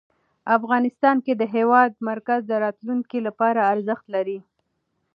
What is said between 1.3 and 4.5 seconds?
د هېواد مرکز د راتلونکي لپاره ارزښت لري.